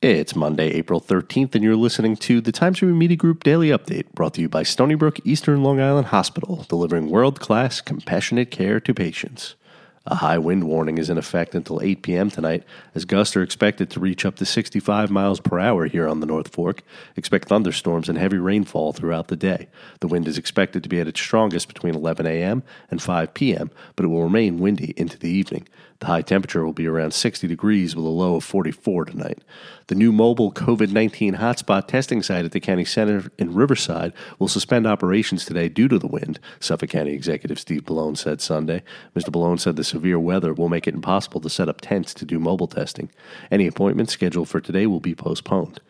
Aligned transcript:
It's 0.00 0.36
Monday, 0.36 0.68
April 0.74 1.00
13th, 1.00 1.56
and 1.56 1.64
you're 1.64 1.74
listening 1.74 2.14
to 2.18 2.40
the 2.40 2.52
Times 2.52 2.80
Review 2.80 2.94
Media 2.94 3.16
Group 3.16 3.42
Daily 3.42 3.70
Update, 3.70 4.12
brought 4.12 4.34
to 4.34 4.40
you 4.40 4.48
by 4.48 4.62
Stony 4.62 4.94
Brook 4.94 5.18
Eastern 5.24 5.64
Long 5.64 5.80
Island 5.80 6.06
Hospital, 6.06 6.64
delivering 6.68 7.10
world 7.10 7.40
class, 7.40 7.80
compassionate 7.80 8.52
care 8.52 8.78
to 8.78 8.94
patients. 8.94 9.56
A 10.06 10.14
high 10.14 10.38
wind 10.38 10.64
warning 10.64 10.98
is 10.98 11.10
in 11.10 11.18
effect 11.18 11.52
until 11.56 11.82
8 11.82 12.02
p.m. 12.02 12.30
tonight, 12.30 12.62
as 12.94 13.04
gusts 13.04 13.34
are 13.34 13.42
expected 13.42 13.90
to 13.90 13.98
reach 13.98 14.24
up 14.24 14.36
to 14.36 14.46
65 14.46 15.10
miles 15.10 15.40
per 15.40 15.58
hour 15.58 15.86
here 15.86 16.06
on 16.06 16.20
the 16.20 16.26
North 16.26 16.54
Fork. 16.54 16.84
Expect 17.16 17.48
thunderstorms 17.48 18.08
and 18.08 18.16
heavy 18.16 18.38
rainfall 18.38 18.92
throughout 18.92 19.26
the 19.26 19.36
day. 19.36 19.66
The 19.98 20.06
wind 20.06 20.28
is 20.28 20.38
expected 20.38 20.84
to 20.84 20.88
be 20.88 21.00
at 21.00 21.08
its 21.08 21.20
strongest 21.20 21.66
between 21.66 21.96
11 21.96 22.24
a.m. 22.24 22.62
and 22.88 23.02
5 23.02 23.34
p.m., 23.34 23.72
but 23.96 24.04
it 24.04 24.08
will 24.08 24.22
remain 24.22 24.60
windy 24.60 24.94
into 24.96 25.18
the 25.18 25.28
evening. 25.28 25.66
The 26.00 26.06
high 26.06 26.22
temperature 26.22 26.64
will 26.64 26.72
be 26.72 26.86
around 26.86 27.12
60 27.12 27.48
degrees 27.48 27.96
with 27.96 28.04
a 28.04 28.08
low 28.08 28.36
of 28.36 28.44
44 28.44 29.06
tonight. 29.06 29.42
The 29.88 29.96
new 29.96 30.12
mobile 30.12 30.52
COVID 30.52 30.92
19 30.92 31.34
hotspot 31.34 31.88
testing 31.88 32.22
site 32.22 32.44
at 32.44 32.52
the 32.52 32.60
county 32.60 32.84
center 32.84 33.32
in 33.36 33.52
Riverside 33.52 34.12
will 34.38 34.46
suspend 34.46 34.86
operations 34.86 35.44
today 35.44 35.68
due 35.68 35.88
to 35.88 35.98
the 35.98 36.06
wind, 36.06 36.38
Suffolk 36.60 36.90
County 36.90 37.14
Executive 37.14 37.58
Steve 37.58 37.84
Bellone 37.84 38.16
said 38.16 38.40
Sunday. 38.40 38.84
Mr. 39.16 39.30
Bellone 39.30 39.58
said 39.58 39.74
the 39.74 39.82
severe 39.82 40.20
weather 40.20 40.54
will 40.54 40.68
make 40.68 40.86
it 40.86 40.94
impossible 40.94 41.40
to 41.40 41.50
set 41.50 41.68
up 41.68 41.80
tents 41.80 42.14
to 42.14 42.24
do 42.24 42.38
mobile 42.38 42.68
testing. 42.68 43.10
Any 43.50 43.66
appointments 43.66 44.12
scheduled 44.12 44.48
for 44.48 44.60
today 44.60 44.86
will 44.86 45.00
be 45.00 45.16
postponed. 45.16 45.80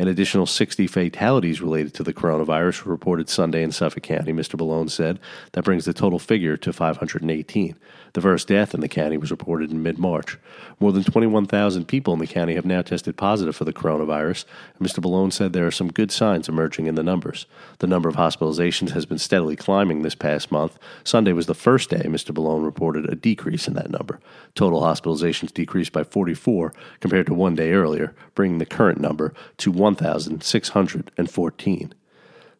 An 0.00 0.06
additional 0.06 0.46
60 0.46 0.86
fatalities 0.86 1.60
related 1.60 1.92
to 1.94 2.04
the 2.04 2.12
coronavirus 2.12 2.84
were 2.84 2.92
reported 2.92 3.28
Sunday 3.28 3.64
in 3.64 3.72
Suffolk 3.72 4.04
County, 4.04 4.32
Mr. 4.32 4.56
Bellone 4.56 4.88
said. 4.88 5.18
That 5.52 5.64
brings 5.64 5.86
the 5.86 5.92
total 5.92 6.20
figure 6.20 6.56
to 6.56 6.72
518. 6.72 7.74
The 8.12 8.20
first 8.20 8.46
death 8.46 8.74
in 8.74 8.80
the 8.80 8.88
county 8.88 9.16
was 9.16 9.32
reported 9.32 9.72
in 9.72 9.82
mid 9.82 9.98
March. 9.98 10.38
More 10.78 10.92
than 10.92 11.02
21,000 11.02 11.86
people 11.86 12.14
in 12.14 12.20
the 12.20 12.28
county 12.28 12.54
have 12.54 12.64
now 12.64 12.80
tested 12.80 13.16
positive 13.16 13.56
for 13.56 13.64
the 13.64 13.72
coronavirus, 13.72 14.44
and 14.78 14.88
Mr. 14.88 15.00
Bellone 15.00 15.32
said 15.32 15.52
there 15.52 15.66
are 15.66 15.72
some 15.72 15.90
good 15.90 16.12
signs 16.12 16.48
emerging 16.48 16.86
in 16.86 16.94
the 16.94 17.02
numbers. 17.02 17.46
The 17.78 17.88
number 17.88 18.08
of 18.08 18.14
hospitalizations 18.14 18.90
has 18.90 19.04
been 19.04 19.18
steadily 19.18 19.56
climbing 19.56 20.02
this 20.02 20.14
past 20.14 20.52
month. 20.52 20.78
Sunday 21.02 21.32
was 21.32 21.46
the 21.46 21.54
first 21.54 21.90
day 21.90 22.02
Mr. 22.04 22.32
Bellone 22.32 22.64
reported 22.64 23.10
a 23.10 23.16
decrease 23.16 23.66
in 23.66 23.74
that 23.74 23.90
number. 23.90 24.20
Total 24.54 24.80
hospitalizations 24.80 25.52
decreased 25.52 25.92
by 25.92 26.04
44 26.04 26.72
compared 27.00 27.26
to 27.26 27.34
one 27.34 27.56
day 27.56 27.72
earlier, 27.72 28.14
bringing 28.36 28.58
the 28.58 28.66
current 28.66 29.00
number 29.00 29.34
to 29.58 29.72
1,614. 29.96 31.94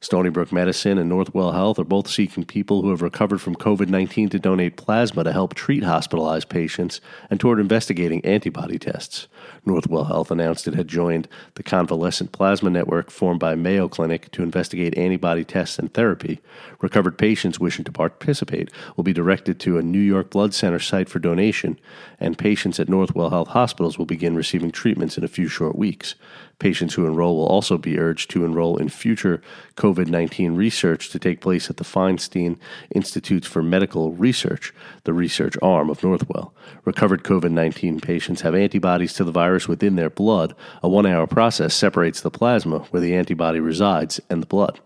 Stony 0.00 0.30
Brook 0.30 0.52
Medicine 0.52 0.96
and 0.96 1.10
Northwell 1.10 1.52
Health 1.52 1.76
are 1.76 1.84
both 1.84 2.08
seeking 2.08 2.44
people 2.44 2.82
who 2.82 2.90
have 2.90 3.02
recovered 3.02 3.40
from 3.40 3.56
COVID 3.56 3.88
19 3.88 4.28
to 4.28 4.38
donate 4.38 4.76
plasma 4.76 5.24
to 5.24 5.32
help 5.32 5.54
treat 5.54 5.82
hospitalized 5.82 6.48
patients 6.48 7.00
and 7.28 7.40
toward 7.40 7.58
investigating 7.58 8.24
antibody 8.24 8.78
tests. 8.78 9.26
Northwell 9.66 10.06
Health 10.06 10.30
announced 10.30 10.68
it 10.68 10.74
had 10.74 10.86
joined 10.86 11.26
the 11.54 11.64
Convalescent 11.64 12.30
Plasma 12.30 12.70
Network 12.70 13.10
formed 13.10 13.40
by 13.40 13.56
Mayo 13.56 13.88
Clinic 13.88 14.30
to 14.30 14.44
investigate 14.44 14.96
antibody 14.96 15.44
tests 15.44 15.80
and 15.80 15.92
therapy. 15.92 16.40
Recovered 16.80 17.18
patients 17.18 17.58
wishing 17.58 17.84
to 17.84 17.90
participate 17.90 18.70
will 18.96 19.04
be 19.04 19.12
directed 19.12 19.58
to 19.60 19.78
a 19.78 19.82
New 19.82 19.98
York 19.98 20.30
Blood 20.30 20.54
Center 20.54 20.78
site 20.78 21.08
for 21.08 21.18
donation, 21.18 21.76
and 22.20 22.38
patients 22.38 22.78
at 22.78 22.86
Northwell 22.86 23.30
Health 23.30 23.48
hospitals 23.48 23.98
will 23.98 24.06
begin 24.06 24.36
receiving 24.36 24.70
treatments 24.70 25.18
in 25.18 25.24
a 25.24 25.28
few 25.28 25.48
short 25.48 25.74
weeks. 25.74 26.14
Patients 26.60 26.94
who 26.94 27.06
enroll 27.06 27.36
will 27.36 27.46
also 27.46 27.78
be 27.78 27.98
urged 27.98 28.30
to 28.30 28.44
enroll 28.44 28.76
in 28.78 28.88
future 28.88 29.40
COVID 29.76 29.87
19 29.96 30.54
research 30.54 31.10
to 31.10 31.18
take 31.18 31.40
place 31.40 31.70
at 31.70 31.78
the 31.78 31.84
Feinstein 31.84 32.58
Institutes 32.94 33.46
for 33.46 33.62
Medical 33.62 34.12
Research, 34.12 34.72
the 35.04 35.12
research 35.12 35.56
arm 35.62 35.88
of 35.88 36.00
Northwell. 36.00 36.52
Recovered 36.84 37.24
COVID 37.24 37.50
19 37.50 38.00
patients 38.00 38.42
have 38.42 38.54
antibodies 38.54 39.14
to 39.14 39.24
the 39.24 39.32
virus 39.32 39.66
within 39.66 39.96
their 39.96 40.10
blood. 40.10 40.54
A 40.82 40.88
one 40.88 41.06
hour 41.06 41.26
process 41.26 41.74
separates 41.74 42.20
the 42.20 42.30
plasma, 42.30 42.80
where 42.90 43.00
the 43.00 43.14
antibody 43.14 43.60
resides, 43.60 44.20
and 44.28 44.42
the 44.42 44.46
blood. 44.46 44.80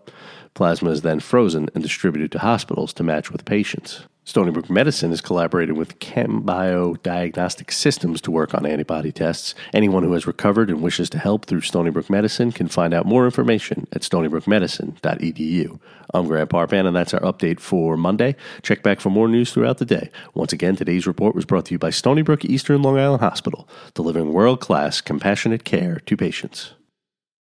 Plasma 0.53 0.91
is 0.91 1.01
then 1.01 1.19
frozen 1.19 1.69
and 1.73 1.83
distributed 1.83 2.31
to 2.31 2.39
hospitals 2.39 2.93
to 2.93 3.03
match 3.03 3.31
with 3.31 3.45
patients. 3.45 4.03
Stony 4.25 4.51
Brook 4.51 4.69
Medicine 4.69 5.11
is 5.11 5.19
collaborating 5.19 5.75
with 5.75 5.99
ChemBio 5.99 7.01
Diagnostic 7.03 7.73
Systems 7.73 8.21
to 8.21 8.31
work 8.31 8.53
on 8.53 8.65
antibody 8.65 9.11
tests. 9.11 9.53
Anyone 9.73 10.03
who 10.03 10.13
has 10.13 10.25
recovered 10.25 10.69
and 10.69 10.81
wishes 10.81 11.09
to 11.09 11.19
help 11.19 11.45
through 11.45 11.59
Stony 11.59 11.89
Brook 11.89 12.09
Medicine 12.09 12.53
can 12.53 12.69
find 12.69 12.93
out 12.93 13.05
more 13.05 13.25
information 13.25 13.85
at 13.91 14.01
stonybrookmedicine.edu. 14.01 15.77
I'm 16.13 16.27
Grant 16.27 16.49
Parpan, 16.49 16.87
and 16.87 16.95
that's 16.95 17.13
our 17.13 17.19
update 17.19 17.59
for 17.59 17.97
Monday. 17.97 18.37
Check 18.61 18.81
back 18.81 19.01
for 19.01 19.09
more 19.09 19.27
news 19.27 19.51
throughout 19.51 19.79
the 19.79 19.85
day. 19.85 20.09
Once 20.33 20.53
again, 20.53 20.77
today's 20.77 21.05
report 21.05 21.35
was 21.35 21.43
brought 21.43 21.65
to 21.65 21.73
you 21.73 21.79
by 21.79 21.89
Stony 21.89 22.21
Brook 22.21 22.45
Eastern 22.45 22.81
Long 22.81 22.97
Island 22.97 23.19
Hospital, 23.19 23.67
delivering 23.93 24.31
world 24.31 24.61
class, 24.61 25.01
compassionate 25.01 25.65
care 25.65 25.99
to 26.05 26.15
patients. 26.15 26.75